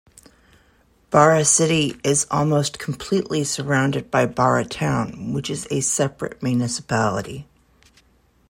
"Barre 1.11 1.43
City" 1.45 1.95
is 2.03 2.25
almost 2.31 2.79
completely 2.79 3.43
surrounded 3.43 4.09
by 4.09 4.25
"Barre 4.25 4.63
Town", 4.65 5.31
which 5.31 5.47
is 5.47 5.67
a 5.69 5.81
separate 5.81 6.41
municipality. 6.41 7.47